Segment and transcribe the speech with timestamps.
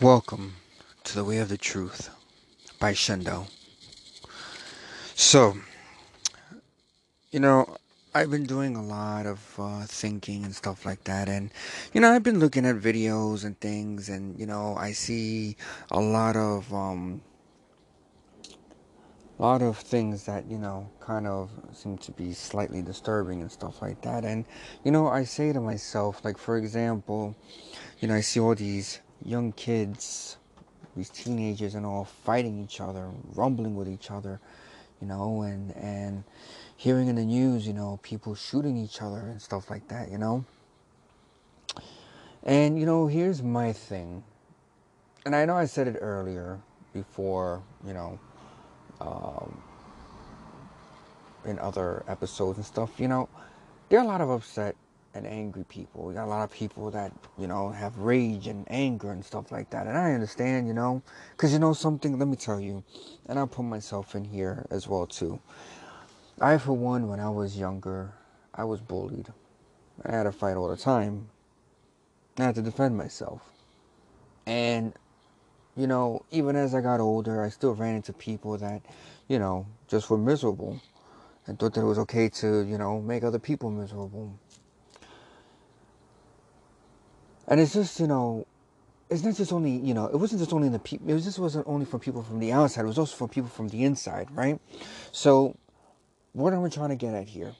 [0.00, 0.54] Welcome
[1.04, 2.08] to the Way of the Truth
[2.78, 3.50] by Shendo.
[5.14, 5.58] So,
[7.30, 7.76] you know,
[8.14, 11.50] I've been doing a lot of uh, thinking and stuff like that, and
[11.92, 15.58] you know, I've been looking at videos and things, and you know, I see
[15.90, 17.20] a lot of um,
[19.38, 23.52] a lot of things that you know kind of seem to be slightly disturbing and
[23.52, 24.46] stuff like that, and
[24.82, 27.36] you know, I say to myself, like for example,
[27.98, 30.36] you know, I see all these young kids,
[30.96, 34.40] these teenagers and all fighting each other, rumbling with each other,
[35.00, 36.24] you know, and and
[36.76, 40.18] hearing in the news, you know, people shooting each other and stuff like that, you
[40.18, 40.44] know.
[42.42, 44.24] And you know, here's my thing.
[45.26, 46.58] And I know I said it earlier
[46.94, 48.18] before, you know,
[49.00, 49.62] um,
[51.44, 53.28] in other episodes and stuff, you know,
[53.88, 54.76] there are a lot of upset
[55.14, 56.04] and angry people.
[56.04, 59.50] We got a lot of people that, you know, have rage and anger and stuff
[59.50, 59.86] like that.
[59.86, 61.02] And I understand, you know,
[61.32, 62.84] because you know something, let me tell you,
[63.26, 65.40] and I'll put myself in here as well, too.
[66.40, 68.14] I, for one, when I was younger,
[68.54, 69.28] I was bullied.
[70.04, 71.28] I had to fight all the time.
[72.38, 73.42] I had to defend myself.
[74.46, 74.94] And,
[75.76, 78.82] you know, even as I got older, I still ran into people that,
[79.28, 80.80] you know, just were miserable
[81.46, 84.38] and thought that it was okay to, you know, make other people miserable
[87.50, 88.46] and it's just you know
[89.10, 91.66] it's not just only you know it wasn't just only the people it just wasn't
[91.66, 94.58] only for people from the outside it was also for people from the inside right?
[95.12, 95.56] So
[96.32, 97.52] what am i trying to get at here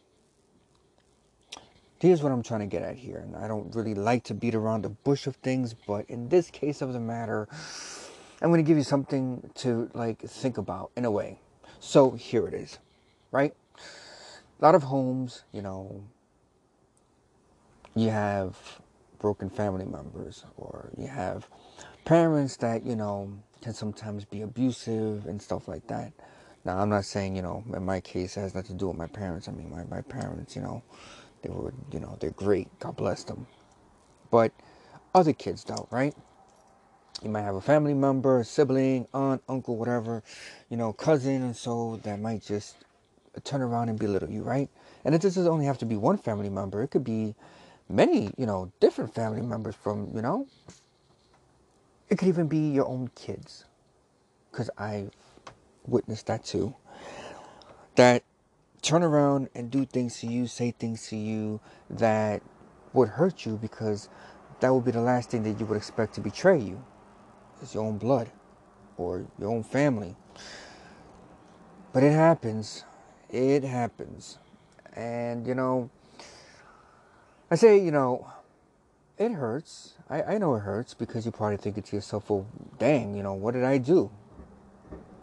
[1.98, 4.54] here's what i'm trying to get at here and i don't really like to beat
[4.54, 7.48] around the bush of things but in this case of the matter
[8.40, 11.38] i'm going to give you something to like think about in a way.
[11.80, 12.78] So here it is
[13.32, 13.54] right?
[14.60, 16.04] A lot of homes you know.
[17.94, 18.56] You have
[19.20, 21.48] broken family members, or you have
[22.04, 23.32] parents that, you know,
[23.62, 26.12] can sometimes be abusive and stuff like that.
[26.64, 28.96] Now, I'm not saying, you know, in my case, it has nothing to do with
[28.96, 29.48] my parents.
[29.48, 30.82] I mean, my, my parents, you know,
[31.42, 32.68] they were, you know, they're great.
[32.80, 33.46] God bless them.
[34.30, 34.52] But
[35.14, 36.14] other kids, though, right?
[37.22, 40.22] You might have a family member, a sibling, aunt, uncle, whatever,
[40.70, 42.76] you know, cousin, and so that might just
[43.44, 44.68] turn around and belittle you, right?
[45.04, 46.82] And it doesn't only have to be one family member.
[46.82, 47.34] It could be
[47.90, 50.46] many, you know, different family members from, you know,
[52.08, 53.64] it could even be your own kids.
[54.50, 55.10] Because I've
[55.86, 56.74] witnessed that too.
[57.96, 58.22] That
[58.82, 62.42] turn around and do things to you, say things to you that
[62.92, 64.08] would hurt you because
[64.60, 66.82] that would be the last thing that you would expect to betray you.
[67.62, 68.30] It's your own blood
[68.96, 70.16] or your own family.
[71.92, 72.84] But it happens.
[73.28, 74.38] It happens.
[74.94, 75.90] And, you know,
[77.50, 78.30] I say, you know,
[79.18, 79.94] it hurts.
[80.08, 82.46] I, I know it hurts because you're probably thinking to yourself, well,
[82.78, 84.10] dang, you know, what did I do?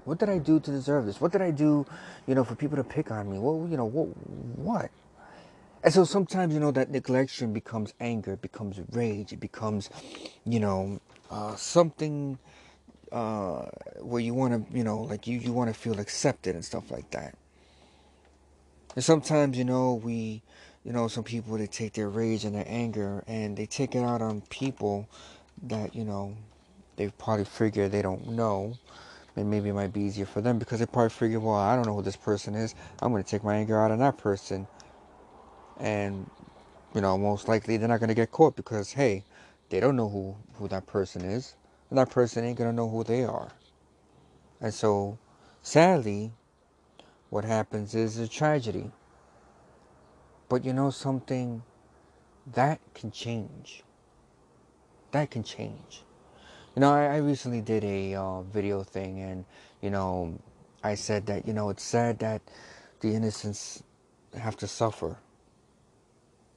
[0.04, 1.20] What did I do to deserve this?
[1.20, 1.86] What did I do,
[2.28, 3.40] you know, for people to pick on me?
[3.40, 4.08] Well, you know, what?
[4.58, 4.92] What?
[5.84, 9.90] And so sometimes, you know, that neglection becomes anger, it becomes rage, it becomes,
[10.44, 11.00] you know,
[11.32, 12.40] uh, something
[13.12, 13.66] uh,
[14.00, 16.92] where you want to, you know, like you, you want to feel accepted and stuff
[16.92, 17.36] like that.
[18.96, 20.42] And sometimes, you know, we
[20.88, 24.00] you know, some people they take their rage and their anger and they take it
[24.00, 25.10] out on people
[25.64, 26.34] that, you know,
[26.96, 28.74] they probably figure they don't know.
[29.36, 31.86] And maybe it might be easier for them because they probably figure, well, I don't
[31.86, 32.74] know who this person is.
[33.02, 34.66] I'm going to take my anger out on that person.
[35.78, 36.30] And,
[36.96, 39.26] you know, most likely they're not going to get caught because, hey,
[39.68, 41.56] they don't know who, who that person is.
[41.90, 43.52] And that person ain't going to know who they are.
[44.62, 45.18] And so,
[45.62, 46.32] sadly,
[47.30, 48.90] what happens is a tragedy.
[50.50, 51.64] But you know something?
[52.54, 53.84] That can change.
[55.12, 56.04] That can change.
[56.76, 59.46] You know, I, I recently did a uh, video thing, and
[59.82, 60.40] you know,
[60.84, 62.42] I said that you know it's sad that
[63.00, 63.84] the innocents
[64.38, 65.18] have to suffer.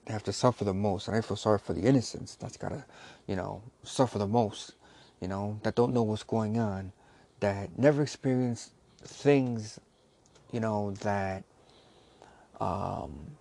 [0.05, 2.85] They have to suffer the most, and I feel sorry for the innocents that's gotta,
[3.27, 4.73] you know, suffer the most.
[5.21, 6.93] You know, that don't know what's going on,
[7.41, 8.73] that never experienced
[9.05, 9.79] things,
[10.51, 11.45] you know, that
[12.61, 13.37] um,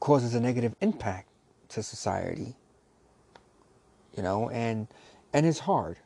[0.00, 1.28] causes a negative impact
[1.68, 2.56] to society.
[4.16, 4.88] You know, and
[5.32, 5.98] and it's hard.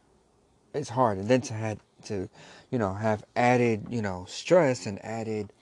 [0.75, 2.29] It's hard, and then to have to,
[2.70, 5.52] you know, have added, you know, stress and added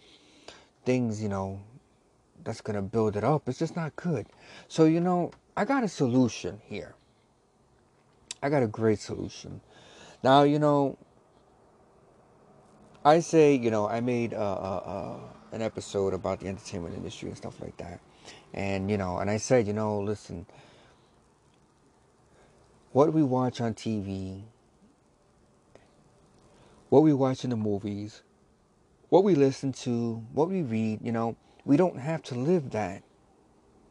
[0.84, 1.61] things, you know,
[2.43, 3.49] that's gonna build it up.
[3.49, 4.26] It's just not good.
[4.69, 6.94] So you know, I got a solution here.
[8.43, 9.61] I got a great solution.
[10.25, 10.99] Now you know,
[13.05, 15.19] I say you know I made uh, uh, uh,
[15.52, 18.00] an episode about the entertainment industry and stuff like that.
[18.55, 20.47] And, you know, and I said, you know, listen,
[22.93, 24.43] what we watch on TV,
[26.91, 28.23] what we watch in the movies,
[29.09, 33.03] what we listen to, what we read, you know, we don't have to live that.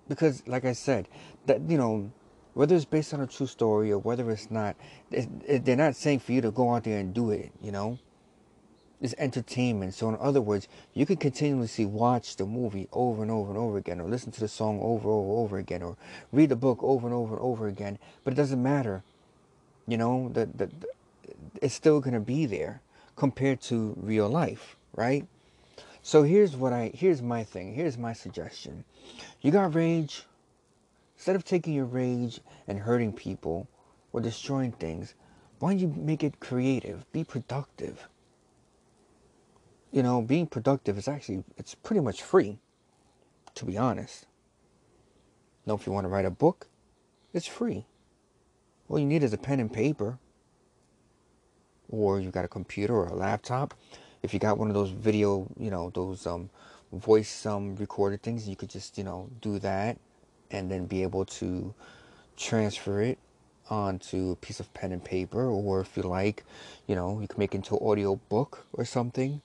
[0.08, 1.08] Because, like I said,
[1.46, 2.12] that, you know,
[2.54, 4.76] whether it's based on a true story or whether it's not,
[5.10, 7.98] they're not saying for you to go out there and do it, you know?
[9.02, 9.96] It's entertainment.
[9.96, 13.78] So, in other words, you can continuously watch the movie over and over and over
[13.78, 15.98] again, or listen to the song over and over, over again, or
[16.32, 17.98] read the book over and over and over again.
[18.24, 19.02] But it doesn't matter.
[19.88, 20.88] You know, the, the, the
[21.62, 22.82] it's still to be there
[23.16, 25.26] compared to real life, right?
[26.04, 27.74] So here's what I here's my thing.
[27.74, 28.84] Here's my suggestion.
[29.42, 30.26] You got rage.
[31.16, 33.68] Instead of taking your rage and hurting people
[34.12, 35.14] or destroying things,
[35.60, 37.12] why don't you make it creative?
[37.12, 38.08] Be productive.
[39.92, 42.60] You know, being productive is actually it's pretty much free,
[43.56, 44.26] to be honest.
[45.66, 46.68] Now if you want to write a book,
[47.34, 47.86] it's free.
[48.90, 50.18] All you need is a pen and paper.
[51.90, 53.74] Or you've got a computer or a laptop
[54.24, 56.50] if you got one of those video, you know, those um,
[56.92, 59.98] voice um, recorded things, you could just, you know, do that
[60.52, 61.74] and then be able to
[62.38, 63.18] transfer it
[63.70, 66.44] onto a piece of pen and paper or if you like,
[66.88, 69.42] you know, you can make it into an audio book or something.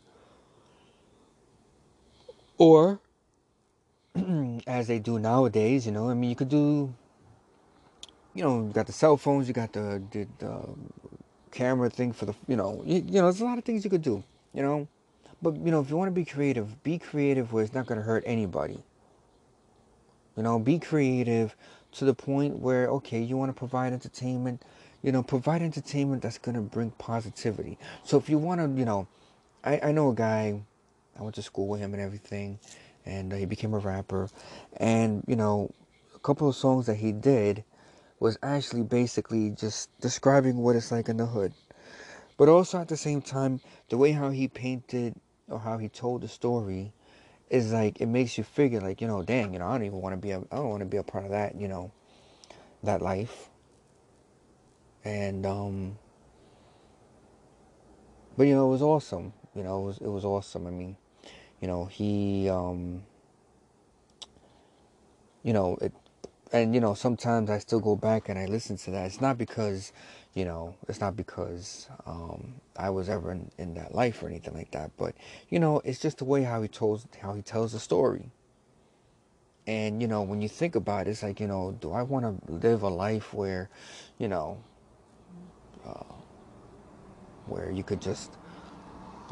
[2.58, 3.00] Or
[4.66, 6.94] as they do nowadays, you know, I mean you could do
[8.34, 10.60] you know, you got the cell phones, you got the the, the
[11.50, 13.90] camera thing for the you know, you, you know, there's a lot of things you
[13.90, 14.22] could do
[14.56, 14.88] you know.
[15.42, 18.00] But you know, if you want to be creative, be creative where it's not going
[18.00, 18.82] to hurt anybody.
[20.36, 21.54] You know, be creative
[21.92, 24.62] to the point where okay, you want to provide entertainment.
[25.02, 27.78] You know, provide entertainment that's going to bring positivity.
[28.02, 29.06] So if you want to, you know,
[29.62, 30.62] I I know a guy.
[31.18, 32.58] I went to school with him and everything,
[33.04, 34.28] and uh, he became a rapper.
[34.76, 35.72] And you know,
[36.14, 37.64] a couple of songs that he did
[38.20, 41.52] was actually basically just describing what it's like in the hood
[42.36, 45.14] but also at the same time, the way how he painted
[45.48, 46.92] or how he told the story
[47.48, 50.00] is like it makes you figure like you know, dang, you know, I don't even
[50.00, 51.92] want to be a, I don't want to be a part of that, you know,
[52.82, 53.48] that life.
[55.04, 55.98] And um,
[58.36, 59.32] but you know, it was awesome.
[59.54, 60.66] You know, it was it was awesome.
[60.66, 60.96] I mean,
[61.60, 63.02] you know, he um,
[65.42, 65.92] you know, it
[66.52, 69.06] and you know, sometimes I still go back and I listen to that.
[69.06, 69.92] It's not because
[70.34, 74.54] you know, it's not because um, I was ever in, in that life or anything
[74.54, 75.14] like that, but
[75.48, 78.30] you know, it's just the way how he tells how he tells the story.
[79.66, 82.46] And you know, when you think about it, it's like you know, do I want
[82.46, 83.70] to live a life where,
[84.18, 84.58] you know,
[85.86, 86.14] uh,
[87.46, 88.32] where you could just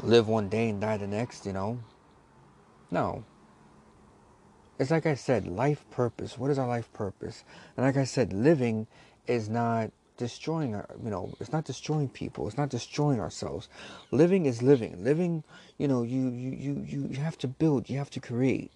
[0.03, 1.45] live one day and die the next?
[1.45, 1.79] You know,
[2.91, 3.23] no.
[4.77, 6.37] It's like I said, life purpose.
[6.37, 7.43] What is our life purpose?
[7.77, 8.87] And like I said, living
[9.25, 12.47] is not destroying our, you know, it's not destroying people.
[12.47, 13.69] It's not destroying ourselves.
[14.11, 15.03] Living is living.
[15.03, 15.43] Living,
[15.77, 16.51] you know, you you
[16.85, 17.89] you you have to build.
[17.89, 18.71] You have to create.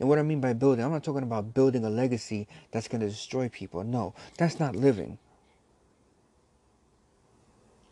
[0.00, 3.00] And what I mean by building, I'm not talking about building a legacy that's going
[3.00, 3.84] to destroy people.
[3.84, 5.18] No, that's not living.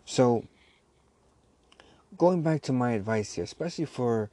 [0.05, 0.44] So,
[2.19, 4.31] going back to my advice here, especially for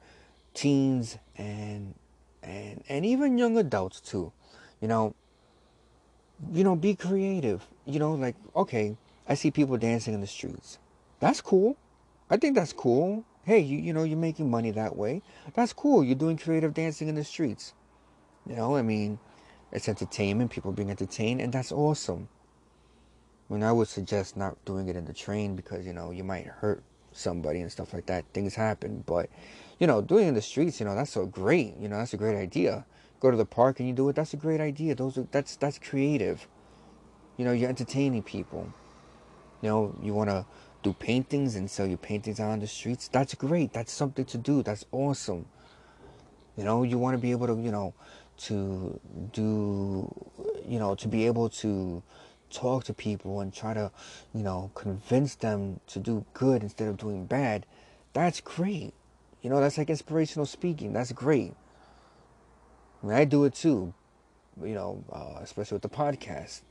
[0.54, 1.94] teens and
[2.42, 4.32] and and even young adults too,
[4.80, 5.14] you know,
[6.52, 7.66] you know, be creative.
[7.84, 8.96] You know, like, okay,
[9.28, 10.78] I see people dancing in the streets.
[11.18, 11.76] That's cool.
[12.30, 13.24] I think that's cool.
[13.42, 15.22] Hey, you, you know, you're making money that way.
[15.54, 16.04] That's cool.
[16.04, 17.74] You're doing creative dancing in the streets.
[18.46, 19.18] You know, I mean,
[19.72, 20.50] it's entertainment.
[20.50, 22.28] People being entertained, and that's awesome.
[23.48, 26.22] I mean, I would suggest not doing it in the train because, you know, you
[26.22, 28.24] might hurt somebody and stuff like that.
[28.32, 29.02] Things happen.
[29.06, 29.28] But,
[29.80, 31.76] you know, doing in the streets, you know, that's so great.
[31.78, 32.84] You know, that's a great idea
[33.20, 34.94] go to the park and you do it, that's a great idea.
[34.94, 36.48] Those are, that's that's creative.
[37.36, 38.72] You know, you're entertaining people.
[39.62, 40.46] You know, you want to
[40.82, 43.08] do paintings and sell your paintings out on the streets.
[43.08, 43.72] That's great.
[43.72, 44.62] That's something to do.
[44.62, 45.46] That's awesome.
[46.56, 47.94] You know, you want to be able to, you know,
[48.38, 48.98] to
[49.32, 50.10] do,
[50.66, 52.02] you know, to be able to
[52.50, 53.92] talk to people and try to,
[54.34, 57.66] you know, convince them to do good instead of doing bad.
[58.14, 58.94] That's great.
[59.42, 60.92] You know, that's like inspirational speaking.
[60.92, 61.54] That's great.
[63.02, 63.94] I mean, I do it too,
[64.62, 66.62] you know, uh, especially with the podcast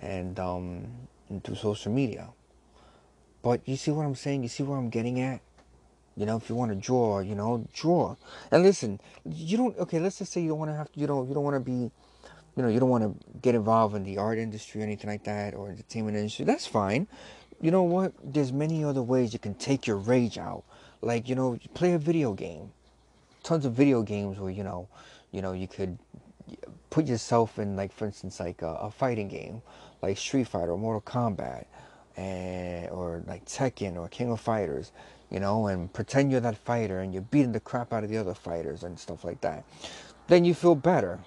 [0.00, 2.28] and, um, and through social media.
[3.42, 4.42] But you see what I'm saying?
[4.42, 5.40] You see where I'm getting at?
[6.16, 8.16] You know, if you want to draw, you know, draw.
[8.50, 9.78] And listen, you don't.
[9.78, 10.98] Okay, let's just say you don't want to have to.
[10.98, 11.28] You don't.
[11.28, 11.90] You don't want to be.
[12.56, 15.24] You know, you don't want to get involved in the art industry or anything like
[15.24, 16.46] that, or entertainment industry.
[16.46, 17.06] That's fine.
[17.60, 18.14] You know what?
[18.24, 20.64] There's many other ways you can take your rage out.
[21.02, 22.72] Like you know, play a video game.
[23.42, 24.88] Tons of video games where you know
[25.30, 25.98] you know you could
[26.90, 29.62] put yourself in like for instance like a, a fighting game
[30.02, 31.64] like Street Fighter or Mortal Kombat,
[32.16, 34.92] and or like Tekken or King of Fighters,
[35.30, 38.16] you know, and pretend you're that fighter and you're beating the crap out of the
[38.16, 39.64] other fighters and stuff like that,
[40.28, 41.18] then you feel better.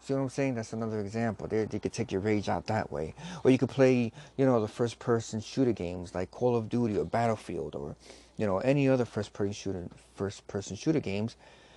[0.00, 0.54] See what I'm saying?
[0.54, 1.48] That's another example.
[1.48, 4.60] There, you could take your rage out that way, or you could play, you know,
[4.60, 7.96] the first-person shooter games like Call of Duty or Battlefield, or
[8.36, 11.36] you know, any other first-person shooter, first-person shooter games,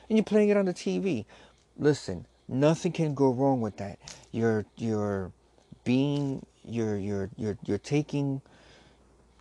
[0.10, 1.26] and you're playing it on the TV.
[1.78, 4.00] Listen, nothing can go wrong with that.
[4.32, 5.32] You're you're
[5.84, 8.42] being you're you're you're you're taking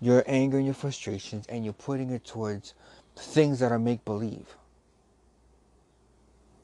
[0.00, 2.74] your anger and your frustrations and you're putting it towards
[3.16, 4.54] things that are make believe.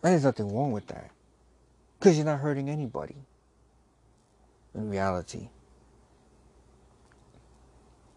[0.02, 1.10] And there's nothing wrong with that.
[1.98, 3.16] Because you're not hurting anybody.
[4.74, 5.48] In reality.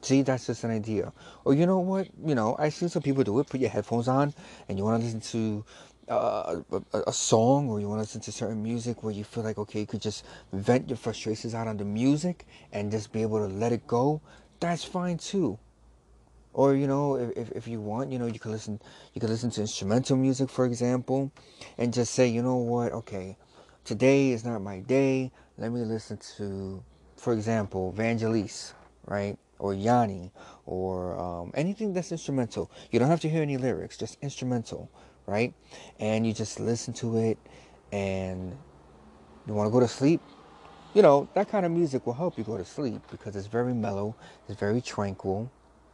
[0.02, 1.12] See, that's just an idea.
[1.44, 2.08] Or you know what?
[2.24, 3.48] You know, I see some people do it.
[3.48, 4.34] Put your headphones on
[4.70, 5.66] and you want to listen to
[6.10, 6.62] uh,
[6.94, 9.58] a, a, song or you want to listen to certain music where you feel like
[9.58, 10.24] okay you could just
[10.54, 14.22] vent your frustrations out on the music and just be able to let it go
[14.62, 15.60] that's fine too
[16.54, 18.80] or you know if, if you want you know you can listen
[19.14, 21.30] you can listen to instrumental music for example
[21.78, 23.36] and just say you know what okay
[23.84, 26.82] today is not my day let me listen to
[27.18, 28.72] for example Vangelis
[29.08, 30.32] right or Yanni
[30.66, 34.90] or um, anything that's instrumental you don't have to hear any lyrics just instrumental
[35.28, 35.54] right?
[36.00, 37.38] And you just listen to it
[37.92, 38.58] and
[39.46, 40.22] you want to go to sleep.
[40.96, 43.74] You know, that kind of music will help you go to sleep because it's very
[43.74, 44.16] mellow,
[44.48, 45.52] it's very tranquil.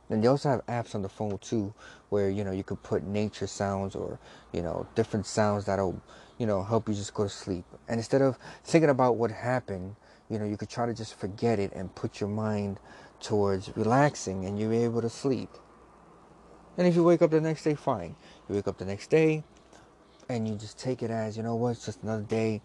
[0.10, 1.74] And they also have apps on the phone too
[2.10, 4.20] where, you know, you could put nature sounds or,
[4.53, 6.00] you know, different sounds that'll,
[6.38, 7.65] you know, help you just go to sleep.
[7.88, 9.96] And instead of thinking about what happened,
[10.29, 12.79] you know, you could try to just forget it and put your mind
[13.24, 15.50] towards relaxing and you're able to sleep.
[16.77, 18.15] And if you wake up the next day, fine.
[18.48, 19.44] You wake up the next day
[20.30, 22.62] and you just take it as, you know what, it's just another day,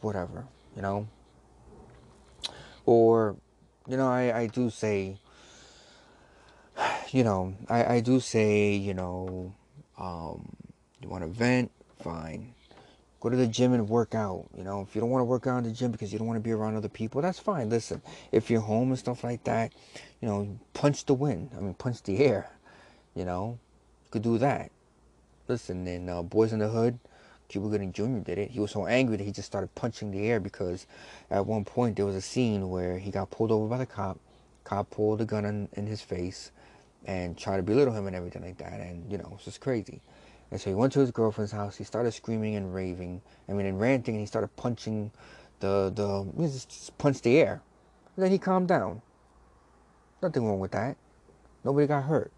[0.00, 1.08] whatever, you know?
[2.84, 3.36] Or,
[3.88, 5.18] you know, I, I do say,
[7.10, 9.54] you know, I, I do say, you know,
[9.98, 10.56] um,
[11.00, 11.70] you want to vent,
[12.02, 12.54] fine.
[13.22, 14.46] Go to the gym and work out.
[14.52, 16.26] You know, if you don't want to work out in the gym because you don't
[16.26, 17.70] want to be around other people, that's fine.
[17.70, 18.02] Listen,
[18.32, 19.72] if you're home and stuff like that,
[20.20, 21.50] you know, punch the wind.
[21.56, 22.50] I mean, punch the air.
[23.14, 23.60] You know,
[24.10, 24.72] could do that.
[25.46, 26.98] Listen, in uh, Boyz n the Hood,
[27.46, 28.18] Cuba Gooding Jr.
[28.18, 28.50] did it.
[28.50, 30.88] He was so angry that he just started punching the air because
[31.30, 34.18] at one point there was a scene where he got pulled over by the cop.
[34.64, 36.50] Cop pulled a gun in, in his face
[37.04, 38.80] and tried to belittle him and everything like that.
[38.80, 40.00] And, you know, it was just crazy.
[40.52, 41.78] And so he went to his girlfriend's house.
[41.78, 43.22] He started screaming and raving.
[43.48, 44.16] I mean, and ranting.
[44.16, 45.10] And he started punching
[45.60, 47.62] the, the, he just punched the air.
[48.14, 49.00] And then he calmed down.
[50.22, 50.98] Nothing wrong with that.
[51.64, 52.30] Nobody got hurt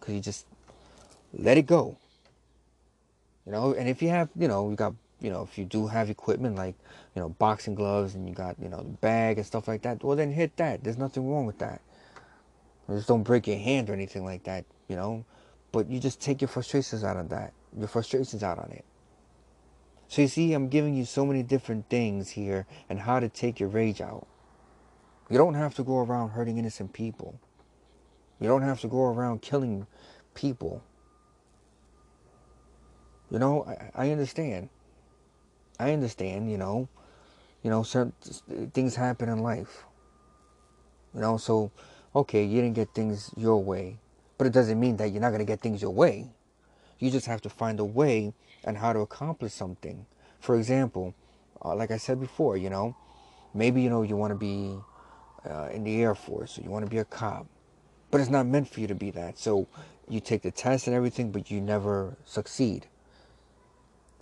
[0.00, 0.46] because he just
[1.34, 1.98] let it go.
[3.44, 5.86] You know, and if you have, you know, you got, you know, if you do
[5.86, 6.76] have equipment like,
[7.14, 10.02] you know, boxing gloves and you got, you know, the bag and stuff like that,
[10.02, 10.82] well, then hit that.
[10.82, 11.82] There's nothing wrong with that.
[12.88, 15.26] Just don't break your hand or anything like that, you know.
[15.74, 18.84] But you just take your frustrations out on that, your frustrations out on it.
[20.06, 23.58] So you see, I'm giving you so many different things here and how to take
[23.58, 24.28] your rage out.
[25.28, 27.40] You don't have to go around hurting innocent people.
[28.38, 29.88] You don't have to go around killing
[30.34, 30.80] people.
[33.28, 34.68] You know, I, I understand.
[35.80, 36.88] I understand, you know.
[37.64, 38.12] You know, certain
[38.72, 39.82] things happen in life.
[41.14, 41.72] You know, so,
[42.14, 43.98] okay, you didn't get things your way.
[44.38, 46.30] But it doesn't mean that you're not going to get things your way.
[46.98, 48.32] You just have to find a way
[48.64, 50.06] and how to accomplish something.
[50.40, 51.14] For example,
[51.64, 52.96] uh, like I said before, you know,
[53.52, 54.78] maybe, you know, you want to be
[55.48, 57.46] uh, in the Air Force or you want to be a cop
[58.14, 59.40] but it's not meant for you to be that.
[59.40, 59.66] So
[60.08, 62.86] you take the test and everything, but you never succeed.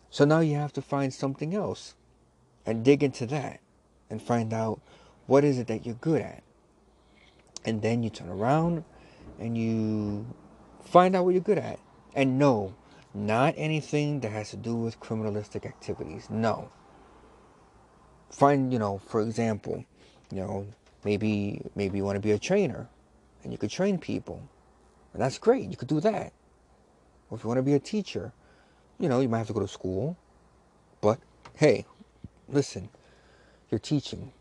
[0.08, 1.94] So now you have to find something else
[2.64, 3.60] and dig into that
[4.08, 4.80] and find out
[5.26, 6.42] what is it that you're good at.
[7.66, 8.84] And then you turn around
[9.38, 10.26] and you
[10.84, 11.78] find out what you're good at.
[12.14, 12.74] And no,
[13.14, 16.28] not anything that has to do with criminalistic activities.
[16.30, 16.70] No.
[18.30, 19.84] Find, you know, for example,
[20.30, 20.66] you know,
[21.04, 22.88] maybe maybe you want to be a trainer
[23.42, 24.42] and you could train people.
[25.12, 25.70] And that's great.
[25.70, 26.32] You could do that.
[27.28, 28.32] Or if you want to be a teacher,
[28.98, 30.16] you know, you might have to go to school.
[31.00, 31.18] But
[31.54, 31.84] hey,
[32.48, 32.88] listen,
[33.70, 34.32] you're teaching.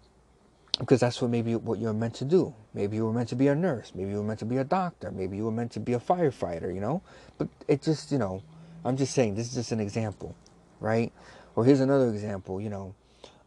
[0.81, 2.55] Because that's what maybe what you're meant to do.
[2.73, 3.91] Maybe you were meant to be a nurse.
[3.93, 5.11] Maybe you were meant to be a doctor.
[5.11, 7.03] Maybe you were meant to be a firefighter, you know?
[7.37, 8.41] But it just, you know,
[8.83, 10.35] I'm just saying, this is just an example,
[10.79, 11.13] right?
[11.55, 12.95] Or here's another example, you know.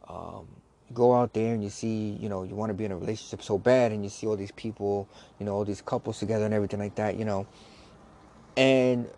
[0.07, 0.47] Um,
[0.93, 3.41] go out there and you see, you know, you want to be in a relationship
[3.41, 6.53] so bad and you see all these people, you know, all these couples together and
[6.53, 7.45] everything like that, you know,
[8.55, 9.09] and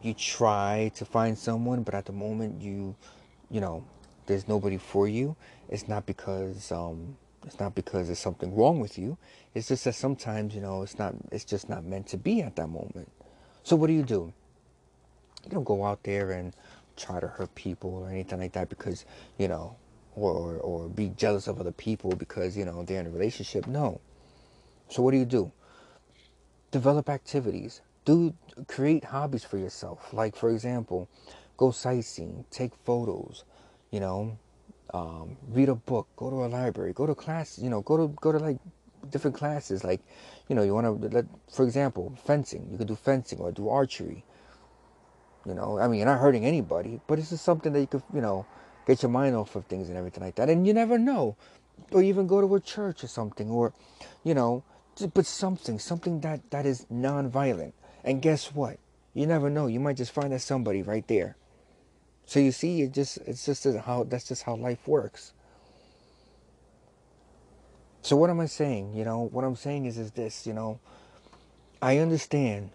[0.00, 2.94] you try to find someone, but at the moment you,
[3.50, 3.84] you know,
[4.28, 5.34] there's nobody for you,
[5.68, 9.16] it's not because um, it's not because there's something wrong with you.
[9.54, 11.14] It's just that sometimes you know it's not.
[11.32, 13.10] It's just not meant to be at that moment.
[13.64, 14.32] So what do you do?
[15.44, 16.54] You don't go out there and
[16.96, 19.04] try to hurt people or anything like that because
[19.38, 19.76] you know,
[20.14, 23.66] or or, or be jealous of other people because you know they're in a relationship.
[23.66, 24.00] No.
[24.90, 25.50] So what do you do?
[26.70, 27.80] Develop activities.
[28.04, 28.34] Do
[28.66, 30.12] create hobbies for yourself.
[30.12, 31.08] Like for example,
[31.56, 33.44] go sightseeing, take photos,
[33.90, 34.38] you know,
[34.94, 38.08] um, read a book, go to a library, go to class, you know, go to
[38.20, 38.58] go to like
[39.10, 39.84] different classes.
[39.84, 40.00] Like,
[40.48, 42.68] you know, you want to let, for example, fencing.
[42.70, 44.24] You could do fencing or do archery.
[45.46, 48.02] You know, I mean, you're not hurting anybody, but it's just something that you could,
[48.12, 48.46] you know,
[48.86, 50.50] get your mind off of things and everything like that.
[50.50, 51.36] And you never know,
[51.92, 53.72] or even go to a church or something, or,
[54.24, 54.64] you know,
[55.14, 57.74] but something, something that that is non-violent.
[58.04, 58.78] And guess what?
[59.14, 59.66] You never know.
[59.66, 61.36] You might just find that somebody right there
[62.28, 65.32] so you see, it just it's just how that's just how life works.
[68.02, 68.92] So what am I saying?
[68.92, 70.78] You know, what I'm saying is is this, you know,
[71.80, 72.68] I understand.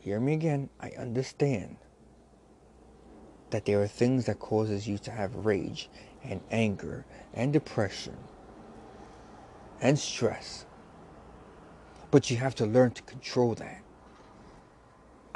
[0.00, 0.68] Hear me again.
[0.80, 1.76] I understand
[3.50, 5.88] that there are things that causes you to have rage
[6.24, 8.16] and anger and depression
[9.80, 10.66] and stress.
[12.10, 13.80] But you have to learn to control that.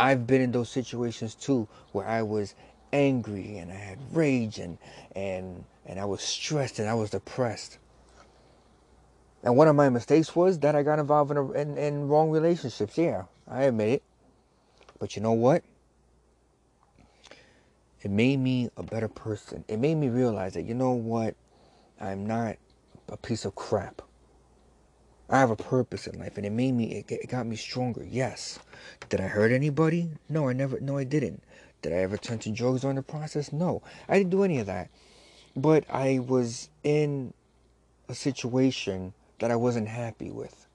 [0.00, 2.56] I've been in those situations too where I was
[2.94, 4.78] angry and I had rage and
[5.14, 7.78] and and I was stressed and I was depressed.
[9.42, 12.30] And one of my mistakes was that I got involved in, a, in, in wrong
[12.30, 12.96] relationships.
[12.96, 14.02] Yeah, I admit it.
[14.98, 15.62] But you know what?
[18.00, 19.64] It made me a better person.
[19.68, 21.34] It made me realize that you know what?
[22.00, 22.56] I'm not
[23.08, 24.00] a piece of crap.
[25.28, 26.92] I have a purpose in life, and it made me.
[26.92, 28.04] It, it got me stronger.
[28.04, 28.58] Yes.
[29.08, 30.10] Did I hurt anybody?
[30.28, 30.78] No, I never.
[30.80, 31.42] No, I didn't.
[31.85, 33.53] Did I ever turn to drugs during the process?
[33.53, 34.88] No, I didn't do any of that.
[35.55, 37.35] But I was in
[38.09, 40.66] a situation that I wasn't happy with.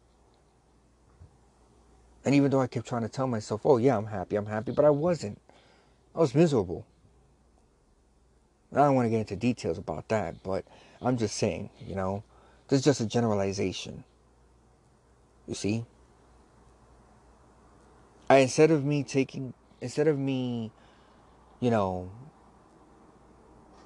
[2.24, 4.72] And even though I kept trying to tell myself, oh, yeah, I'm happy, I'm happy,
[4.72, 5.42] but I wasn't.
[6.14, 6.86] I was miserable.
[8.72, 10.64] I don't want to get into details about that, but
[11.02, 12.24] I'm just saying, you know,
[12.68, 14.04] this is just a generalization.
[15.48, 15.86] You see?
[18.30, 20.72] I, instead of me taking, instead of me
[21.60, 22.10] you know,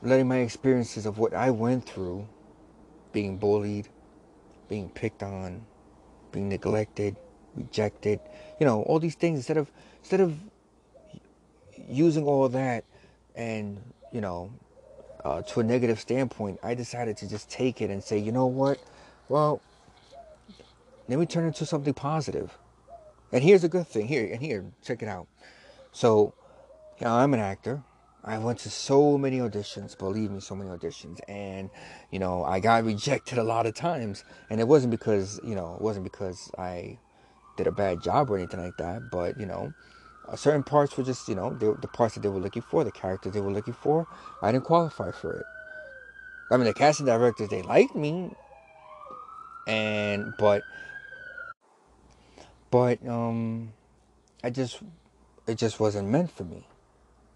[0.01, 2.27] letting my experiences of what I went through,
[3.11, 3.87] being bullied,
[4.69, 5.65] being picked on,
[6.31, 7.15] being neglected,
[7.55, 8.19] rejected,
[8.59, 10.37] you know, all these things instead of instead of
[11.87, 12.83] using all that
[13.35, 13.79] and,
[14.11, 14.51] you know,
[15.23, 18.47] uh, to a negative standpoint, I decided to just take it and say, you know
[18.47, 18.79] what?
[19.29, 19.61] Well,
[21.07, 22.57] let me turn it into something positive.
[23.31, 24.07] And here's a good thing.
[24.07, 25.27] Here and here, check it out.
[25.91, 26.33] So
[27.03, 27.83] know, I'm an actor.
[28.23, 31.69] I went to so many auditions, believe me, so many auditions, and
[32.09, 35.75] you know, I got rejected a lot of times, and it wasn't because you know,
[35.75, 36.99] it wasn't because I
[37.57, 39.73] did a bad job or anything like that, but you know,
[40.27, 42.85] uh, certain parts were just you know, they, the parts that they were looking for,
[42.85, 44.07] the characters they were looking for,
[44.41, 45.45] I didn't qualify for it.
[46.49, 48.31] I mean, the casting directors they liked me,
[49.67, 50.63] and but
[52.71, 53.73] but um,
[54.43, 54.81] I just
[55.45, 56.65] it just wasn't meant for me.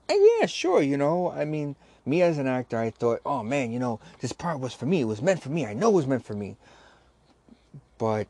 [0.10, 3.72] And yeah, sure, you know, I mean, me as an actor, I thought, oh man,
[3.72, 5.02] you know, this part was for me.
[5.02, 5.66] It was meant for me.
[5.66, 6.56] I know it was meant for me.
[7.98, 8.28] But,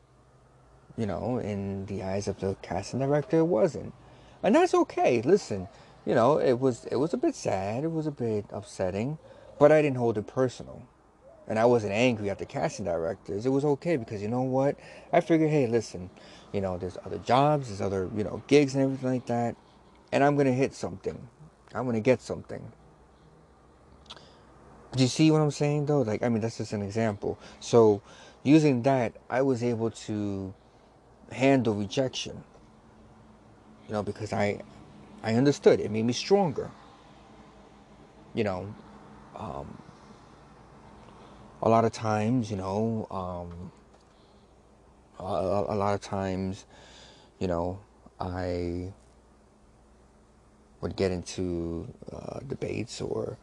[0.96, 3.94] you know, in the eyes of the casting director, it wasn't.
[4.42, 5.22] And that's okay.
[5.22, 5.68] Listen,
[6.04, 7.84] you know, it was it was a bit sad.
[7.84, 9.18] It was a bit upsetting,
[9.58, 10.82] but I didn't hold it personal.
[11.46, 13.46] And I wasn't angry at the casting directors.
[13.46, 14.76] It was okay because you know what?
[15.12, 16.10] I figured, hey, listen,
[16.52, 19.56] you know, there's other jobs, there's other, you know, gigs and everything like that.
[20.12, 21.28] And I'm gonna hit something
[21.74, 22.72] I'm gonna get something.
[24.94, 26.02] Do you see what I'm saying though?
[26.02, 27.38] Like, I mean, that's just an example.
[27.60, 28.02] So,
[28.42, 30.54] using that, I was able to
[31.30, 32.42] handle rejection.
[33.86, 34.60] You know, because I,
[35.22, 35.80] I understood.
[35.80, 36.70] It made me stronger.
[38.34, 38.74] You know,
[39.36, 39.78] um,
[41.62, 43.72] a lot of times, you know, um,
[45.18, 46.66] a, a lot of times,
[47.38, 47.80] you know,
[48.20, 48.92] I
[50.80, 53.36] would get into uh, debates or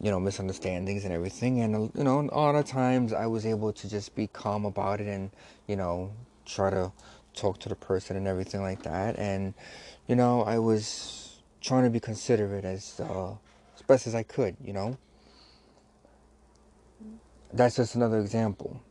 [0.00, 1.60] you know misunderstandings and everything.
[1.60, 5.00] And you know a lot of times i was able to just be calm about
[5.00, 5.30] it and
[5.66, 6.12] you know
[6.44, 6.92] try to
[7.34, 9.18] talk to the person and everything like that.
[9.18, 9.54] And
[10.06, 13.32] you know i was trying to be considerate as uh,
[13.74, 14.96] as best as i could you know?
[17.52, 18.82] That's just another example.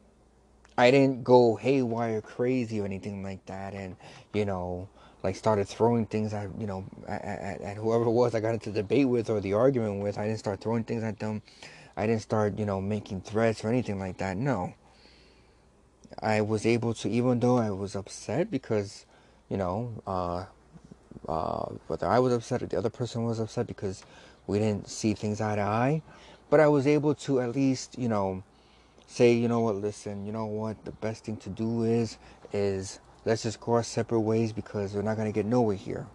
[0.77, 3.95] I didn't go haywire crazy or anything like that and
[4.33, 4.89] you know
[5.25, 8.53] like started throwing things at you know at, at, at whoever it was I got
[8.53, 10.17] into debate with or the argument with.
[10.17, 11.41] I didn't start throwing things at them.
[11.97, 14.37] I didn't start you know making threats or anything like that.
[14.37, 14.73] No.
[16.21, 19.05] I was able to, even though I was upset because,
[19.49, 20.45] you know, uh,
[21.27, 24.03] uh, whether I was upset or the other person was upset because
[24.47, 26.01] we didn't see things eye to eye,
[26.49, 28.43] but I was able to at least, you know,
[29.07, 32.17] say, you know what, listen, you know what, the best thing to do is,
[32.53, 36.07] is let's just go our separate ways because we're not going to get nowhere here.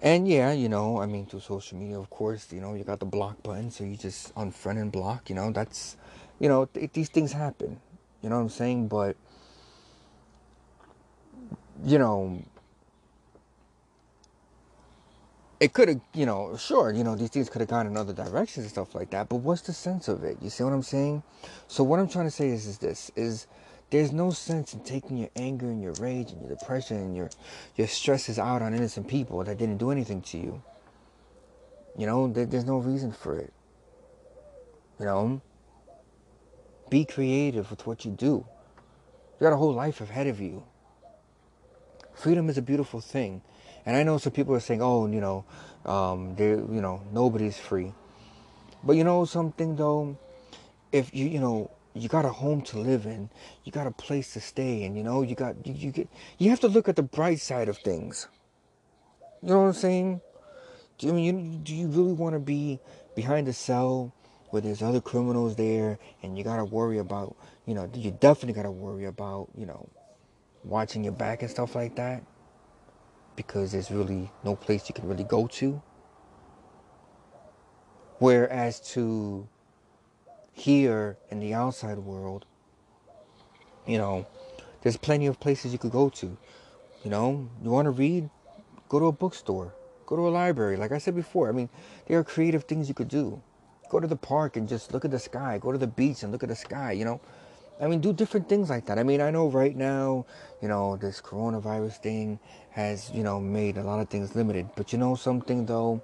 [0.00, 3.00] And yeah, you know, I mean, through social media, of course, you know, you got
[3.00, 5.96] the block button, so you just unfriend and block, you know, that's,
[6.38, 7.80] you know, th- these things happen.
[8.22, 8.88] You know what I'm saying?
[8.88, 9.16] But,
[11.84, 12.42] you know,
[15.60, 18.12] it could have, you know, sure, you know, these things could have gone in other
[18.12, 19.28] directions and stuff like that.
[19.28, 20.36] But what's the sense of it?
[20.42, 21.22] You see what I'm saying?
[21.68, 23.46] So what I'm trying to say is, is this: is
[23.90, 27.30] there's no sense in taking your anger and your rage and your depression and your
[27.76, 30.62] your stresses out on innocent people that didn't do anything to you.
[31.96, 33.52] You know, there, there's no reason for it.
[34.98, 35.40] You know,
[36.90, 38.46] be creative with what you do.
[39.38, 40.64] You got a whole life ahead of you.
[42.14, 43.42] Freedom is a beautiful thing.
[43.84, 45.44] And I know some people are saying, oh, you know,
[45.84, 47.92] um, they you know, nobody's free.
[48.82, 50.18] But you know something though,
[50.90, 53.30] if you you know, you got a home to live in,
[53.64, 56.50] you got a place to stay and you know, you got you, you get you
[56.50, 58.28] have to look at the bright side of things.
[59.42, 60.20] You know what I'm saying?
[60.98, 62.80] Do you, mean, you, do you really want to be
[63.14, 64.14] behind a cell
[64.50, 68.54] where there's other criminals there and you got to worry about, you know, you definitely
[68.54, 69.88] got to worry about, you know,
[70.64, 72.22] watching your back and stuff like that
[73.36, 75.82] because there's really no place you can really go to.
[78.18, 79.46] Whereas to
[80.56, 82.46] here in the outside world,
[83.86, 84.26] you know,
[84.82, 86.36] there's plenty of places you could go to.
[87.04, 88.30] You know, you want to read?
[88.88, 89.74] Go to a bookstore.
[90.06, 90.76] Go to a library.
[90.76, 91.68] Like I said before, I mean,
[92.06, 93.42] there are creative things you could do.
[93.90, 95.58] Go to the park and just look at the sky.
[95.58, 97.20] Go to the beach and look at the sky, you know?
[97.78, 98.98] I mean, do different things like that.
[98.98, 100.24] I mean, I know right now,
[100.62, 102.38] you know, this coronavirus thing
[102.70, 104.70] has, you know, made a lot of things limited.
[104.74, 106.02] But you know something though,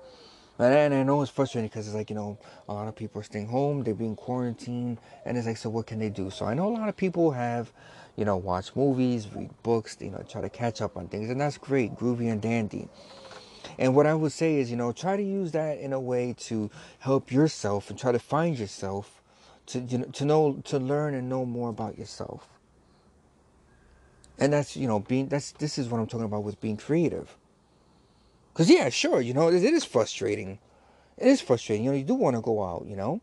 [0.63, 3.25] and I know it's frustrating because it's like, you know, a lot of people are
[3.25, 6.31] staying home, they're being quarantined, and it's like, so what can they do?
[6.31, 7.73] So I know a lot of people have,
[8.17, 11.41] you know, watched movies, read books, you know, try to catch up on things, and
[11.41, 12.89] that's great, groovy and dandy.
[13.79, 16.35] And what I would say is, you know, try to use that in a way
[16.41, 19.23] to help yourself and try to find yourself
[19.67, 22.49] to you know to know to learn and know more about yourself
[24.39, 27.37] and that's you know being that's this is what i'm talking about with being creative
[28.53, 30.59] because yeah sure you know it, it is frustrating
[31.19, 33.21] it is frustrating you know you do want to go out you know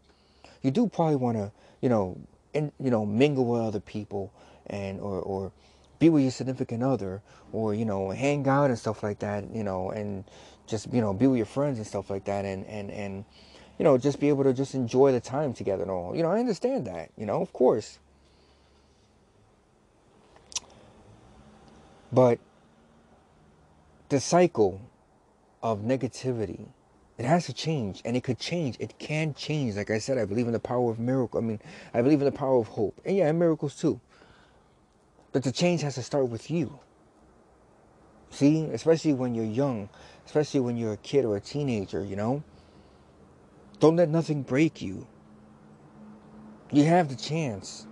[0.62, 2.18] you do probably want to you know
[2.54, 4.32] and you know mingle with other people
[4.68, 5.52] and or or
[6.00, 9.64] be with your significant other or you know hang out and stuff like that you
[9.64, 10.24] know and
[10.68, 13.26] just you know be with your friends and stuff like that and and and
[13.80, 16.14] you know, just be able to just enjoy the time together and all.
[16.14, 17.98] You know, I understand that, you know, of course.
[22.12, 22.40] But
[24.10, 24.82] the cycle
[25.62, 26.68] of negativity,
[27.18, 28.78] it has to change and it could change.
[28.80, 29.76] It can change.
[29.76, 31.40] Like I said, I believe in the power of miracle.
[31.40, 31.60] I mean,
[31.94, 33.00] I believe in the power of hope.
[33.04, 34.00] And yeah, miracles too.
[35.32, 36.80] But the change has to start with you.
[38.32, 39.90] See, especially when you're young,
[40.26, 42.44] especially when you're a kid or a teenager, you know?
[43.80, 45.08] Don't let nothing break you.
[46.72, 47.86] You have the chance.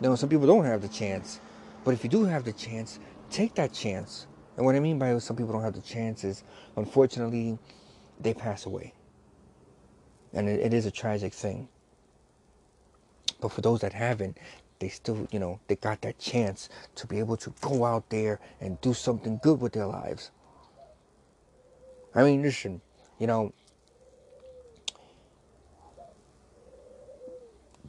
[0.00, 1.40] You know, some people don't have the chance.
[1.84, 2.98] But if you do have the chance,
[3.30, 4.26] take that chance.
[4.56, 6.44] And what I mean by some people don't have the chance is,
[6.76, 7.58] unfortunately,
[8.20, 8.94] they pass away.
[10.32, 11.68] And it, it is a tragic thing.
[13.40, 14.38] But for those that haven't,
[14.78, 18.40] they still, you know, they got that chance to be able to go out there
[18.60, 20.30] and do something good with their lives.
[22.14, 22.80] I mean, listen,
[23.18, 23.52] you know,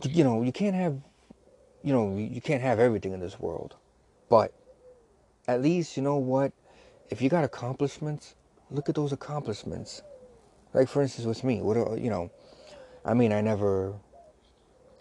[0.04, 1.00] you know, you can't have,
[1.84, 3.76] you know, you can't have everything in this world.
[4.30, 4.54] But
[5.48, 6.52] at least, you know what?
[7.10, 8.36] If you got accomplishments,
[8.72, 10.02] look at those accomplishments.
[10.74, 12.32] Like, for instance, with me, what, uh, you know,
[13.06, 13.94] I mean, I never,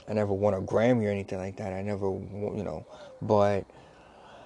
[0.09, 1.73] I never won a Grammy or anything like that.
[1.73, 2.87] I never, you know,
[3.23, 3.65] but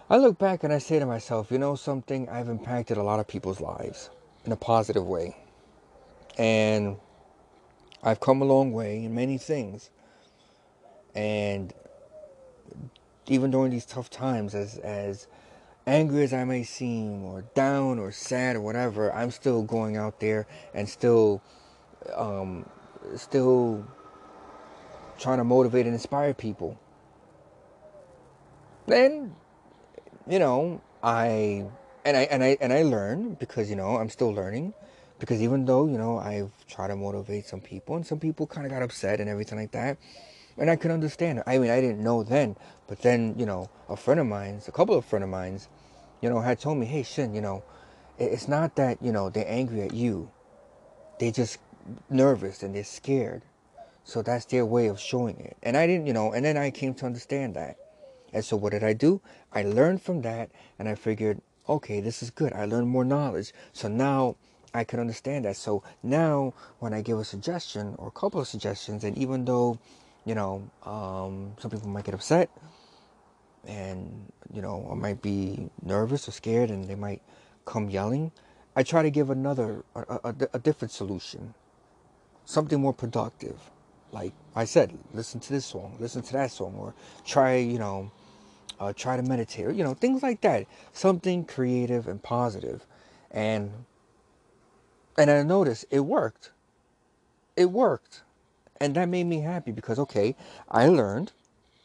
[0.09, 3.21] I look back and I say to myself, you know, something, I've impacted a lot
[3.21, 4.11] of people's lives
[4.45, 5.37] in a positive way.
[6.39, 6.97] And
[8.03, 9.91] I've come a long way in many things.
[11.15, 11.75] And
[13.27, 15.27] even during these tough times, as as
[15.89, 20.21] angry as I may seem, or down, or sad, or whatever, I'm still going out
[20.21, 21.43] there and still,
[22.15, 22.69] um,
[23.17, 23.87] still
[25.19, 26.79] trying to motivate and inspire people.
[28.87, 29.35] Then,
[30.29, 31.67] you know, I
[32.05, 34.75] and I and I and I learn because you know I'm still learning
[35.19, 38.67] because even though you know I've tried to motivate some people and some people kind
[38.67, 39.99] of got upset and everything like that
[40.57, 43.97] and I could understand I mean I didn't know then but then you know a
[43.97, 45.69] friend of mine's a couple of friend of mine's
[46.21, 47.63] you know had told me hey Shin you know
[48.19, 50.31] it's not that you know they're angry at you
[51.21, 51.59] they just
[52.11, 53.43] nervous and they're scared
[54.05, 56.71] so that's their way of showing it and I didn't you know and then I
[56.71, 57.77] came to understand that
[58.33, 59.21] and so what did I do?
[59.53, 62.53] I learned from that and I figured, okay, this is good.
[62.53, 63.53] I learned more knowledge.
[63.73, 64.37] So now
[64.75, 65.57] I can understand that.
[65.57, 69.79] So now when I give a suggestion or a couple of suggestions, and even though,
[70.25, 72.51] you know, um, some people might get upset
[73.69, 77.23] and, you know, I might be nervous or scared and they might
[77.67, 78.33] come yelling,
[78.77, 81.55] I try to give another, a, a, a different solution,
[82.47, 83.71] something more productive
[84.13, 86.95] like I said, listen to this song, listen to that song, or
[87.27, 88.11] try, you know,
[88.81, 90.67] uh, try to meditate, you know, things like that.
[90.93, 92.23] Something creative and.
[93.31, 93.73] And
[95.19, 96.53] and I noticed it worked.
[97.57, 98.23] It worked.
[98.81, 100.37] And that made me happy because okay,
[100.71, 101.33] I learned.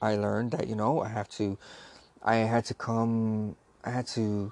[0.03, 1.57] I learned that, you know, I have to
[2.21, 4.51] I had to come I had to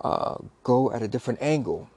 [0.00, 1.90] uh, go at a different angle.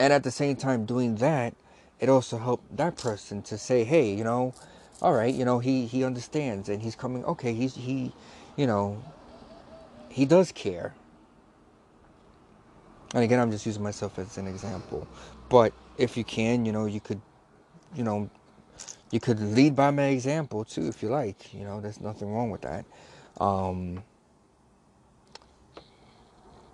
[0.00, 1.54] And at the same time doing that,
[2.00, 4.52] it also helped that person to say, hey, you know,
[5.00, 7.24] all right, you know, he he understands and he's coming.
[7.24, 8.12] Okay, he's he,
[8.56, 9.02] you know,
[10.08, 10.94] he does care.
[13.14, 15.06] And again, I'm just using myself as an example.
[15.48, 17.20] But if you can, you know, you could,
[17.94, 18.30] you know,
[19.10, 21.52] you could lead by my example too, if you like.
[21.52, 22.84] You know, there's nothing wrong with that.
[23.40, 24.02] Um,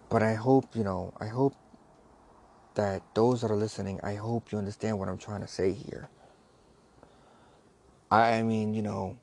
[0.08, 1.54] but I hope, you know, I hope
[2.74, 6.08] that those that are listening, I hope you understand what I'm trying to say here.
[8.10, 9.16] I, I mean, you know,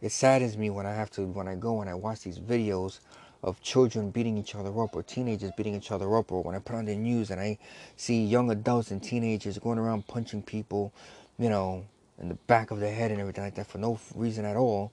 [0.00, 3.00] it saddens me when I have to, when I go and I watch these videos
[3.42, 6.60] of children beating each other up or teenagers beating each other up or when I
[6.60, 7.58] put on the news and I
[7.96, 10.94] see young adults and teenagers going around punching people,
[11.38, 11.84] you know,
[12.20, 14.92] in the back of the head and everything like that for no reason at all,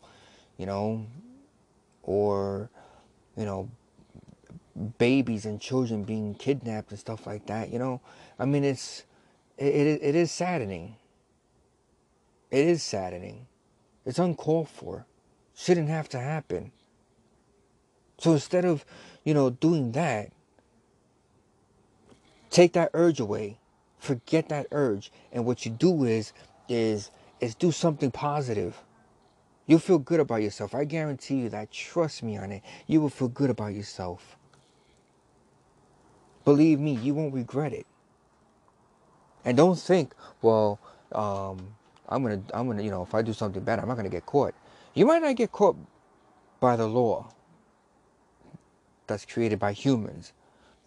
[0.57, 1.05] you know,
[2.03, 2.69] or,
[3.37, 3.69] you know,
[4.97, 8.01] babies and children being kidnapped and stuff like that, you know.
[8.39, 9.05] I mean, it's,
[9.57, 10.95] it, it, it is saddening
[12.51, 13.47] it is saddening.
[14.05, 15.05] It's uncalled for.
[15.55, 16.71] Shouldn't have to happen.
[18.19, 18.85] So instead of,
[19.23, 20.31] you know, doing that,
[22.49, 23.57] take that urge away.
[23.97, 25.11] Forget that urge.
[25.31, 26.33] And what you do is
[26.71, 28.83] is is do something positive.
[29.67, 30.75] You'll feel good about yourself.
[30.75, 31.71] I guarantee you that.
[31.71, 32.63] Trust me on it.
[32.87, 34.37] You will feel good about yourself.
[36.45, 37.85] Believe me, you won't regret it.
[39.45, 40.79] And don't think, well,
[41.11, 41.75] um,
[42.09, 44.25] I'm gonna, I'm gonna, you know, if I do something bad, I'm not gonna get
[44.25, 44.53] caught.
[44.93, 45.77] You might not get caught
[46.59, 47.29] by the law
[49.07, 50.33] that's created by humans,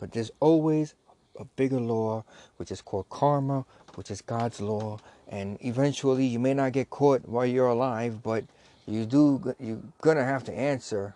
[0.00, 0.94] but there's always
[1.38, 2.24] a bigger law,
[2.58, 3.64] which is called karma,
[3.96, 8.44] which is God's law, and eventually you may not get caught while you're alive, but
[8.86, 11.14] you do, you're gonna have to answer.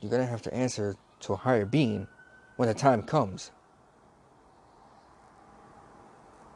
[0.00, 2.06] You're gonna have to answer to a higher being
[2.56, 3.50] when the time comes.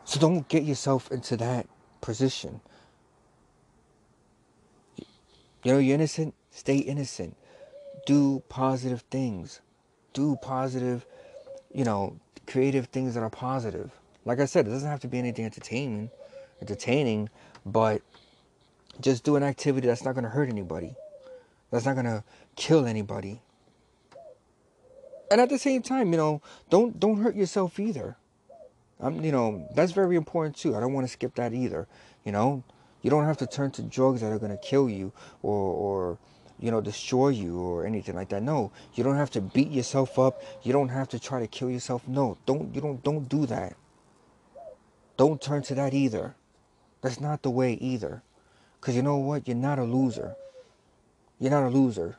[0.04, 1.66] So don't get yourself into that
[2.00, 2.60] position.
[5.62, 7.36] You know, you're innocent, stay innocent.
[8.04, 9.60] Do positive things.
[10.12, 11.06] Do positive,
[11.72, 13.92] you know, creative things that are positive.
[14.24, 16.10] Like I said, it doesn't have to be anything entertaining,
[16.60, 17.28] entertaining,
[17.66, 18.02] but
[19.00, 20.94] just do an activity that's not going to hurt anybody.
[21.70, 22.22] That's not going to
[22.54, 23.40] kill anybody.
[25.30, 28.16] And at the same time, you know, don't don't hurt yourself either.
[29.00, 30.76] I'm, you know, that's very important too.
[30.76, 31.88] I don't want to skip that either.
[32.24, 32.62] You know,
[33.00, 36.18] you don't have to turn to drugs that are going to kill you or, or
[36.60, 38.42] you know, destroy you or anything like that.
[38.42, 40.42] No, you don't have to beat yourself up.
[40.62, 42.06] You don't have to try to kill yourself.
[42.06, 43.74] No, don't you don't don't do that.
[45.22, 46.34] Don't turn to that either.
[47.00, 48.24] That's not the way either.
[48.80, 49.46] Cuz you know what?
[49.46, 50.34] You're not a loser.
[51.38, 52.16] You're not a loser.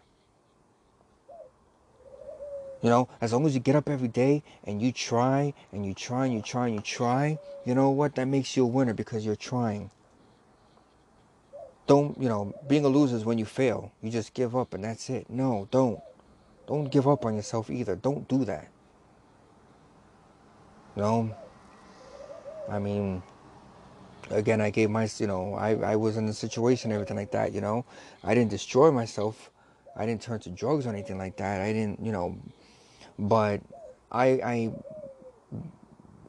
[2.81, 5.93] You know, as long as you get up every day and you try and you
[5.93, 8.15] try and you try and you try, you know what?
[8.15, 9.91] That makes you a winner because you're trying
[11.85, 14.85] don't you know being a loser is when you fail you just give up and
[14.85, 15.99] that's it no don't
[16.65, 18.69] don't give up on yourself either don't do that
[20.95, 21.35] you know
[22.69, 23.21] i mean
[24.29, 27.53] again i gave my you know i i was in a situation everything like that
[27.53, 27.85] you know?
[28.23, 29.49] I didn't destroy myself.
[29.95, 31.61] I didn't turn to drugs or anything like that.
[31.61, 32.37] I didn't you know
[33.19, 33.61] but
[34.11, 34.71] i i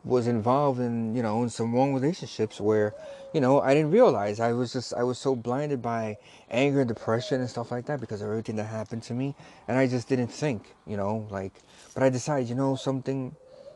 [0.04, 2.94] was involved in you know in some wrong relationships where
[3.32, 4.38] you know I didn't realize.
[4.38, 6.18] I was just I was so blinded by
[6.50, 9.34] anger and depression and stuff like that because of everything that happened to me
[9.66, 11.52] and I just didn't think you know like
[11.94, 13.34] but I decided you know something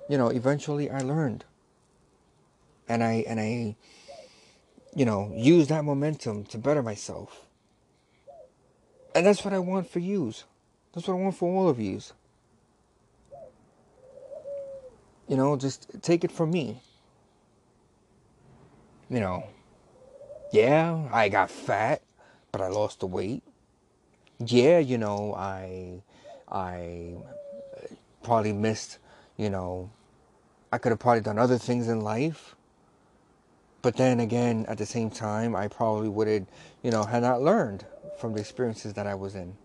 [0.09, 1.45] you know eventually I learned
[2.89, 3.77] and I and I
[4.95, 7.47] you know use that momentum to better myself
[9.15, 10.45] and that's what I want for yous
[10.93, 12.13] that's what I want for all of yous
[15.29, 16.81] You know, just take it from me.
[19.11, 19.47] You know,
[20.51, 22.01] yeah, I got fat,
[22.51, 23.43] but I lost the weight.
[24.39, 26.03] Yeah, you know, I
[26.51, 27.15] I
[28.23, 28.99] probably missed,
[29.37, 29.91] you know,
[30.73, 32.55] I could have probably done other things in life.
[33.81, 36.47] But then again, at the same time, I probably would have,
[36.83, 37.85] you know, had not learned
[38.19, 39.57] from the experiences that I was in.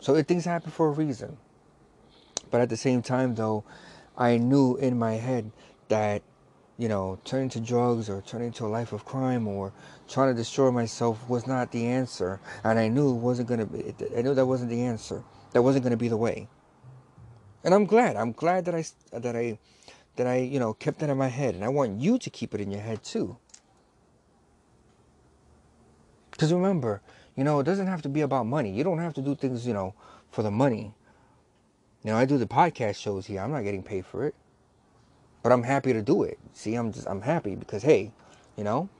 [0.00, 1.36] So things happen for a reason.
[2.50, 3.64] But at the same time, though,
[4.16, 5.52] I knew in my head
[5.88, 6.22] that,
[6.78, 9.72] you know, turning to drugs or turning to a life of crime or
[10.08, 12.40] trying to destroy myself was not the answer.
[12.64, 15.22] And I knew it wasn't going to be, I knew that wasn't the answer.
[15.52, 16.48] That wasn't going to be the way.
[17.64, 18.16] And I'm glad.
[18.16, 18.84] I'm glad that I,
[19.18, 19.58] that I,
[20.20, 21.54] that I, you know, kept that in my head.
[21.54, 23.38] And I want you to keep it in your head too.
[26.30, 27.00] Because remember,
[27.34, 28.70] you know, it doesn't have to be about money.
[28.70, 29.94] You don't have to do things, you know,
[30.30, 30.92] for the money.
[32.04, 33.40] You know, I do the podcast shows here.
[33.40, 34.34] I'm not getting paid for it.
[35.42, 36.38] But I'm happy to do it.
[36.52, 38.12] See, I'm just I'm happy because hey,
[38.58, 38.90] you know?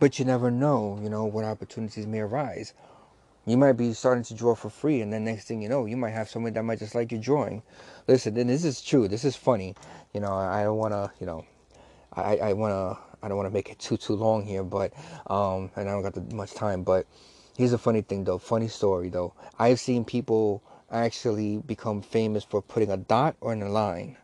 [0.00, 2.72] But you never know, you know, what opportunities may arise.
[3.46, 5.96] You might be starting to draw for free, and then next thing you know, you
[5.96, 7.62] might have someone that might just like your drawing.
[8.06, 9.08] Listen, and this is true.
[9.08, 9.74] This is funny.
[10.14, 11.44] You know, I don't want to, you know,
[12.12, 14.92] I, I want to, I don't want to make it too too long here, but
[15.26, 17.06] um, and I don't got much time, but
[17.56, 19.34] Here's a funny thing though, funny story though.
[19.58, 24.16] I've seen people actually become famous for putting a dot or a line.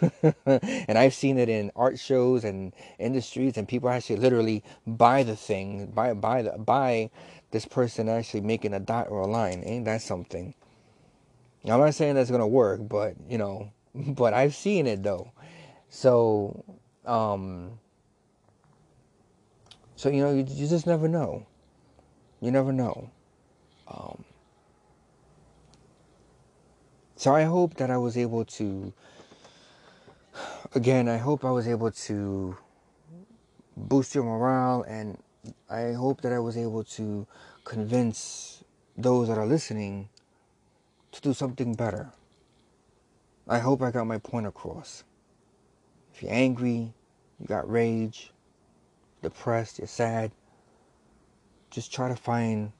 [0.46, 5.36] and I've seen it in art shows and industries, and people actually literally buy the
[5.36, 7.10] thing, buy buy the buy
[7.52, 9.62] this person actually making a dot or a line.
[9.64, 10.54] Ain't that something?
[11.64, 15.30] I'm not saying that's gonna work, but you know, but I've seen it though.
[15.88, 16.64] So,
[17.06, 17.78] um,
[19.94, 21.46] so you know, you, you just never know.
[22.40, 23.10] You never know.
[23.86, 24.24] Um,
[27.14, 28.92] so I hope that I was able to,
[30.74, 32.56] again, I hope I was able to
[33.76, 35.18] boost your morale and
[35.68, 37.26] I hope that I was able to
[37.64, 38.62] convince
[38.96, 40.08] those that are listening
[41.10, 42.12] to do something better.
[43.48, 45.02] I hope I got my point across.
[46.14, 46.94] If you're angry,
[47.40, 48.32] you got rage,
[49.22, 50.30] depressed, you're sad,
[51.70, 52.72] just try to find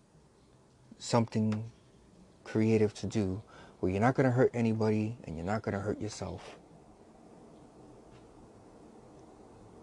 [0.99, 1.65] something
[2.45, 3.43] creative to do
[3.81, 6.57] where you're not going to hurt anybody and you're not going to hurt yourself.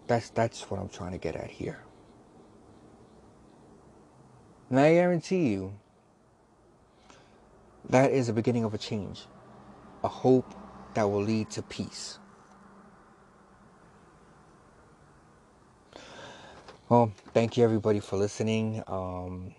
[0.08, 1.84] That's that's what I'm trying to get at here.
[4.70, 5.74] And I guarantee you
[7.90, 9.26] that is the beginning of a change.
[10.04, 10.54] A hope
[10.96, 12.20] that will lead to peace.
[16.90, 18.84] Well, thank you everybody for listening.
[18.88, 19.56] Um,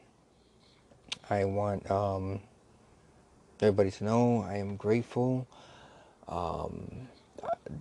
[1.31, 2.41] I want um,
[3.61, 5.47] everybody to know I am grateful.
[6.29, 7.09] Um,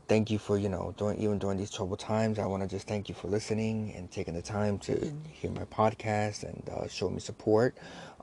[0.08, 2.40] thank you for you know during even during these troubled times.
[2.40, 5.66] I want to just thank you for listening and taking the time to hear my
[5.66, 7.76] podcast and uh, show me support.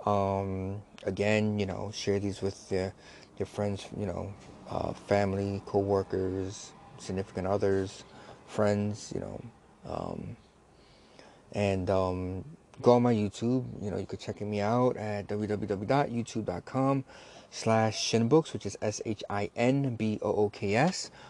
[0.05, 2.93] Um, again, you know, share these with your
[3.39, 4.33] your friends, you know,
[4.71, 8.05] uh, family, co-workers, significant others,
[8.47, 9.13] friends.
[9.15, 9.41] You know.
[9.89, 10.37] Um,
[11.53, 12.45] and um,
[12.83, 13.65] go on my YouTube.
[13.83, 17.05] You know, you could check me out at www.youtube.com
[17.51, 19.11] slash shinbooks, which is S-H-I-N-B-O-O-K-S.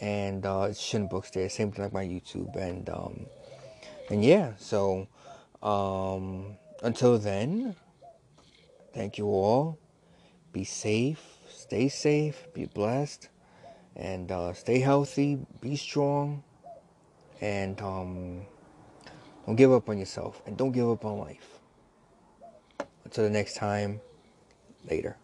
[0.00, 2.54] And uh, shinbooks there, same thing like my YouTube.
[2.56, 3.26] And, um,
[4.08, 5.08] and yeah, so
[5.62, 7.74] um, until then,
[8.92, 9.78] Thank you all.
[10.52, 13.28] Be safe, stay safe, be blessed,
[14.00, 16.42] and uh, stay healthy, be strong,
[17.40, 18.40] and um,
[19.46, 21.58] don't give up on yourself, and don't give up on life.
[23.04, 24.00] Until the next time,
[24.88, 25.16] later.